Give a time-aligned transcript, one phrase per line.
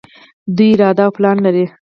[0.55, 1.65] دوی اراده او پلان لري.